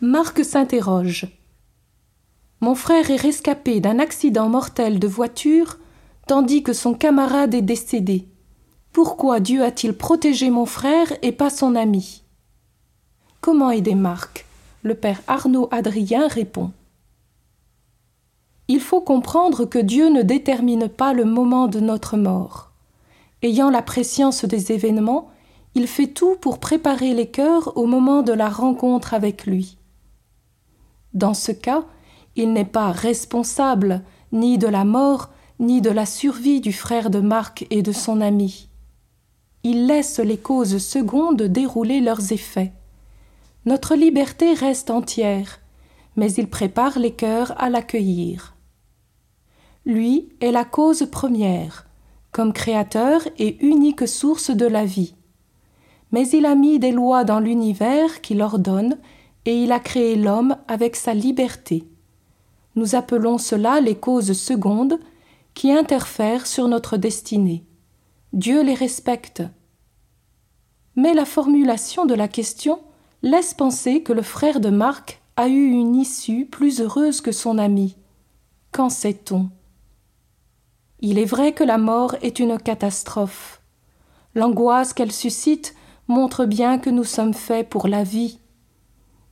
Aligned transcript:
Marc 0.00 0.44
s'interroge. 0.44 1.26
Mon 2.60 2.76
frère 2.76 3.10
est 3.10 3.16
rescapé 3.16 3.80
d'un 3.80 3.98
accident 3.98 4.48
mortel 4.48 5.00
de 5.00 5.08
voiture, 5.08 5.78
tandis 6.28 6.62
que 6.62 6.72
son 6.72 6.94
camarade 6.94 7.52
est 7.52 7.62
décédé. 7.62 8.28
Pourquoi 8.92 9.40
Dieu 9.40 9.64
a-t-il 9.64 9.92
protégé 9.92 10.50
mon 10.50 10.66
frère 10.66 11.08
et 11.22 11.32
pas 11.32 11.50
son 11.50 11.74
ami? 11.74 12.22
Comment 13.40 13.72
aider 13.72 13.96
Marc? 13.96 14.46
Le 14.84 14.94
père 14.94 15.20
Arnaud 15.26 15.66
Adrien 15.72 16.28
répond. 16.28 16.70
Il 18.68 18.78
faut 18.78 19.00
comprendre 19.00 19.64
que 19.64 19.80
Dieu 19.80 20.10
ne 20.10 20.22
détermine 20.22 20.88
pas 20.88 21.12
le 21.12 21.24
moment 21.24 21.66
de 21.66 21.80
notre 21.80 22.16
mort. 22.16 22.70
Ayant 23.42 23.68
la 23.68 23.82
préscience 23.82 24.44
des 24.44 24.70
événements, 24.70 25.28
il 25.74 25.88
fait 25.88 26.06
tout 26.06 26.36
pour 26.36 26.60
préparer 26.60 27.14
les 27.14 27.26
cœurs 27.26 27.76
au 27.76 27.86
moment 27.86 28.22
de 28.22 28.32
la 28.32 28.48
rencontre 28.48 29.12
avec 29.12 29.44
lui. 29.44 29.74
Dans 31.14 31.34
ce 31.34 31.52
cas, 31.52 31.84
il 32.36 32.52
n'est 32.52 32.64
pas 32.64 32.92
responsable 32.92 34.02
ni 34.32 34.58
de 34.58 34.66
la 34.66 34.84
mort 34.84 35.30
ni 35.60 35.80
de 35.80 35.90
la 35.90 36.06
survie 36.06 36.60
du 36.60 36.72
frère 36.72 37.10
de 37.10 37.20
Marc 37.20 37.66
et 37.70 37.82
de 37.82 37.92
son 37.92 38.20
ami. 38.20 38.68
Il 39.64 39.86
laisse 39.86 40.20
les 40.20 40.38
causes 40.38 40.78
secondes 40.78 41.42
dérouler 41.42 42.00
leurs 42.00 42.32
effets. 42.32 42.72
Notre 43.66 43.96
liberté 43.96 44.54
reste 44.54 44.90
entière, 44.90 45.58
mais 46.16 46.32
il 46.32 46.48
prépare 46.48 46.98
les 46.98 47.10
cœurs 47.10 47.54
à 47.60 47.68
l'accueillir. 47.68 48.54
Lui 49.84 50.28
est 50.40 50.52
la 50.52 50.64
cause 50.64 51.08
première, 51.10 51.86
comme 52.30 52.52
créateur 52.52 53.22
et 53.38 53.56
unique 53.64 54.06
source 54.06 54.50
de 54.50 54.66
la 54.66 54.84
vie. 54.84 55.14
Mais 56.12 56.28
il 56.28 56.46
a 56.46 56.54
mis 56.54 56.78
des 56.78 56.92
lois 56.92 57.24
dans 57.24 57.40
l'univers 57.40 58.20
qui 58.20 58.34
l'ordonnent 58.34 58.98
et 59.48 59.62
il 59.62 59.72
a 59.72 59.80
créé 59.80 60.14
l'homme 60.14 60.58
avec 60.68 60.94
sa 60.94 61.14
liberté. 61.14 61.88
Nous 62.76 62.94
appelons 62.94 63.38
cela 63.38 63.80
les 63.80 63.94
causes 63.94 64.34
secondes 64.34 64.98
qui 65.54 65.72
interfèrent 65.72 66.46
sur 66.46 66.68
notre 66.68 66.98
destinée. 66.98 67.64
Dieu 68.34 68.62
les 68.62 68.74
respecte. 68.74 69.42
Mais 70.96 71.14
la 71.14 71.24
formulation 71.24 72.04
de 72.04 72.12
la 72.12 72.28
question 72.28 72.78
laisse 73.22 73.54
penser 73.54 74.02
que 74.02 74.12
le 74.12 74.20
frère 74.20 74.60
de 74.60 74.68
Marc 74.68 75.22
a 75.36 75.48
eu 75.48 75.70
une 75.70 75.96
issue 75.96 76.44
plus 76.44 76.82
heureuse 76.82 77.22
que 77.22 77.32
son 77.32 77.56
ami. 77.56 77.96
Qu'en 78.70 78.90
sait-on? 78.90 79.48
Il 81.00 81.18
est 81.18 81.24
vrai 81.24 81.52
que 81.52 81.64
la 81.64 81.78
mort 81.78 82.16
est 82.20 82.38
une 82.38 82.58
catastrophe. 82.58 83.62
L'angoisse 84.34 84.92
qu'elle 84.92 85.10
suscite 85.10 85.74
montre 86.06 86.44
bien 86.44 86.76
que 86.76 86.90
nous 86.90 87.04
sommes 87.04 87.32
faits 87.32 87.70
pour 87.70 87.88
la 87.88 88.04
vie. 88.04 88.40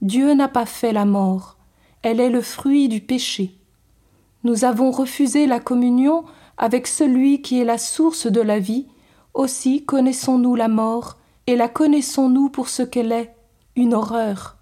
Dieu 0.03 0.35
n'a 0.35 0.49
pas 0.49 0.67
fait 0.67 0.93
la 0.93 1.05
mort, 1.05 1.57
elle 2.03 2.21
est 2.21 2.31
le 2.31 2.43
fruit 2.43 2.89
du 2.89 3.01
péché. 3.01 3.57
Nous 4.45 4.65
avons 4.65 4.91
refusé 4.91 5.47
la 5.47 5.59
communion 5.59 6.25
avec 6.59 6.87
celui 6.87 7.43
qui 7.43 7.61
est 7.61 7.65
la 7.65 7.79
source 7.79 8.27
de 8.27 8.41
la 8.41 8.59
vie, 8.59 8.87
aussi 9.35 9.85
connaissons-nous 9.85 10.55
la 10.55 10.69
mort, 10.69 11.17
et 11.47 11.57
la 11.57 11.69
connaissons-nous 11.69 12.49
pour 12.49 12.69
ce 12.69 12.83
qu'elle 12.83 13.13
est, 13.13 13.35
une 13.75 13.95
horreur. 13.95 14.57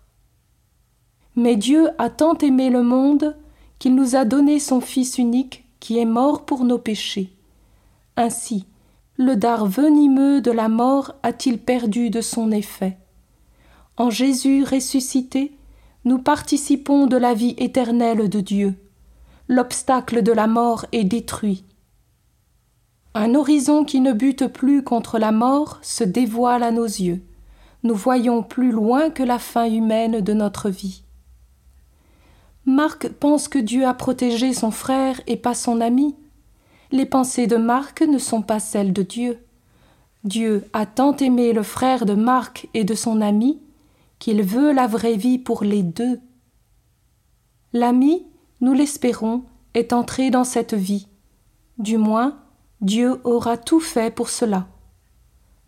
Mais 1.37 1.57
Dieu 1.57 1.89
a 1.98 2.11
tant 2.11 2.39
aimé 2.39 2.71
le 2.71 2.83
monde 2.83 3.37
qu'il 3.79 3.95
nous 3.95 4.17
a 4.17 4.25
donné 4.25 4.59
son 4.59 4.81
Fils 4.81 5.19
unique 5.19 5.65
qui 5.81 5.98
est 5.98 6.05
mort 6.05 6.45
pour 6.45 6.65
nos 6.65 6.79
péchés. 6.79 7.31
Ainsi, 8.17 8.67
le 9.17 9.37
dard 9.37 9.67
venimeux 9.67 10.41
de 10.41 10.51
la 10.51 10.69
mort 10.69 11.14
a-t-il 11.23 11.58
perdu 11.58 12.11
de 12.11 12.20
son 12.20 12.51
effet 12.53 12.97
En 13.97 14.11
Jésus 14.11 14.65
ressuscité, 14.65 15.53
nous 16.05 16.19
participons 16.19 17.07
de 17.07 17.17
la 17.17 17.33
vie 17.33 17.55
éternelle 17.59 18.29
de 18.29 18.41
Dieu. 18.41 18.75
L'obstacle 19.47 20.23
de 20.23 20.33
la 20.33 20.49
mort 20.49 20.85
est 20.91 21.05
détruit. 21.05 21.65
Un 23.15 23.37
horizon 23.37 23.85
qui 23.85 24.01
ne 24.01 24.13
bute 24.13 24.49
plus 24.49 24.83
contre 24.83 25.21
la 25.21 25.31
mort 25.31 25.79
se 25.83 26.03
dévoile 26.03 26.65
à 26.65 26.73
nos 26.73 26.85
yeux. 26.85 27.23
Nous 27.85 27.95
voyons 27.95 28.43
plus 28.43 28.73
loin 28.73 29.11
que 29.11 29.23
la 29.23 29.39
fin 29.39 29.67
humaine 29.67 30.21
de 30.21 30.33
notre 30.33 30.71
vie. 30.71 31.05
Marc 32.67 33.09
pense 33.09 33.47
que 33.47 33.59
Dieu 33.61 33.87
a 33.87 33.95
protégé 33.95 34.55
son 34.55 34.73
frère 34.73 35.21
et 35.29 35.37
pas 35.37 35.55
son 35.55 35.81
ami. 35.81 36.17
Les 36.91 37.07
pensées 37.07 37.47
de 37.47 37.57
Marc 37.57 38.03
ne 38.03 38.19
sont 38.19 38.43
pas 38.43 38.59
celles 38.59 38.93
de 38.93 39.03
Dieu. 39.03 39.39
Dieu 40.25 40.65
a 40.73 40.85
tant 40.85 41.17
aimé 41.19 41.53
le 41.53 41.63
frère 41.63 42.07
de 42.07 42.15
Marc 42.15 42.69
et 42.75 42.83
de 42.83 42.95
son 42.95 43.21
ami 43.21 43.61
qu'il 44.24 44.42
veut 44.42 44.73
la 44.73 44.86
vraie 44.86 45.18
vie 45.18 45.39
pour 45.39 45.64
les 45.64 45.83
deux. 45.83 46.18
L'ami, 47.74 48.27
nous 48.62 48.73
l'espérons, 48.73 49.45
est 49.74 49.92
entré 49.92 50.30
dans 50.30 50.45
cette 50.45 50.73
vie. 50.73 51.08
Du 51.77 51.98
moins, 51.98 52.40
Dieu 52.80 53.20
aura 53.24 53.58
tout 53.58 53.80
fait 53.80 54.11
pour 54.11 54.30
cela. 54.30 54.67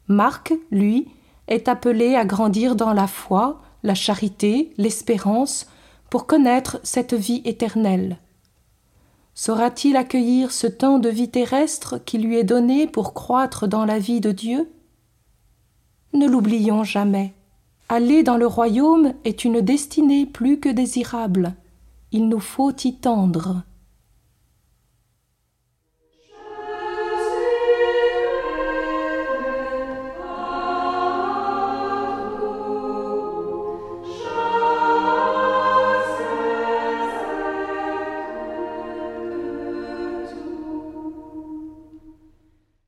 Marc, 0.09 0.55
lui, 0.71 1.07
est 1.49 1.69
appelé 1.69 2.15
à 2.15 2.25
grandir 2.25 2.77
dans 2.77 2.95
la 2.95 3.07
foi, 3.07 3.61
la 3.83 3.95
charité, 3.95 4.73
l'espérance, 4.79 5.67
pour 6.09 6.27
connaître 6.27 6.81
cette 6.83 7.13
vie 7.13 7.43
éternelle. 7.45 8.17
Saura-t-il 9.35 9.97
accueillir 9.97 10.51
ce 10.51 10.67
temps 10.67 10.99
de 10.99 11.11
vie 11.11 11.29
terrestre 11.29 12.03
qui 12.03 12.17
lui 12.17 12.39
est 12.39 12.45
donné 12.45 12.87
pour 12.87 13.13
croître 13.13 13.69
dans 13.69 13.85
la 13.85 13.99
vie 13.99 14.23
de 14.23 14.33
Dieu? 14.33 14.73
Ne 16.15 16.27
l'oublions 16.27 16.85
jamais. 16.85 17.36
Aller 17.89 18.25
dans 18.25 18.37
le 18.37 18.49
royaume 18.49 19.15
est 19.25 19.45
une 19.45 19.61
destinée 19.61 20.27
plus 20.27 20.59
que 20.59 20.69
désirable. 20.69 21.55
Il 22.11 22.29
nous 22.29 22.41
faut 22.41 22.73
y 22.83 22.97
tendre. 22.97 23.63